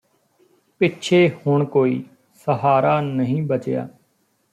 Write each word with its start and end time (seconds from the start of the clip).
ਪਿੱਛੇ 0.81 1.29
ਹੁਣ 1.45 1.65
ਕੋਈ 1.65 2.03
ਸਹਾਰਾ 2.47 2.99
ਨਹੀਂ 3.01 3.41
ਬਚਿਆ 3.43 3.87